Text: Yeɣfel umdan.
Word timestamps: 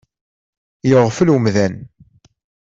Yeɣfel 0.89 1.31
umdan. 1.35 1.73